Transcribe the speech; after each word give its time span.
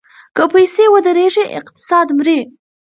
که 0.35 0.43
پیسې 0.53 0.85
ودریږي 0.93 1.45
اقتصاد 1.59 2.07
مري. 2.17 2.39